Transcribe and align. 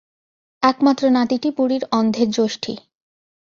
একমাত্র 0.63 1.03
নাতিটি 1.09 1.49
বুড়ির 1.57 1.83
অন্ধের 1.91 2.29
যষ্টি। 2.31 2.73